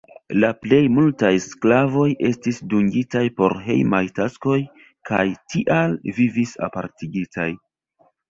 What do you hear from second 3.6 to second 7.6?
hejmaj taskoj kaj tial vivis apartigitaj.